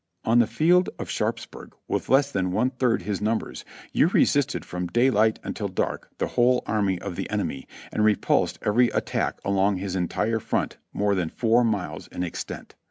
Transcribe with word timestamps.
On 0.25 0.39
the 0.39 0.47
field 0.47 0.89
of 0.97 1.11
Sharpsburg, 1.11 1.75
with 1.87 2.09
less 2.09 2.31
than 2.31 2.51
one 2.51 2.71
third 2.71 3.03
his 3.03 3.21
numbers, 3.21 3.63
you 3.93 4.07
resisted 4.07 4.65
from 4.65 4.87
daylight 4.87 5.37
until 5.43 5.67
dark 5.67 6.09
the 6.17 6.29
whole 6.29 6.63
army 6.65 6.97
of 6.99 7.15
the 7.15 7.29
enemy, 7.29 7.67
and 7.91 8.03
repulsed 8.03 8.57
every 8.63 8.87
attack 8.87 9.39
along 9.45 9.75
his 9.77 9.95
entire 9.95 10.39
front 10.39 10.77
more 10.91 11.13
than 11.13 11.29
4 11.29 11.63
miles 11.63 12.07
in 12.07 12.23
extent. 12.23 12.73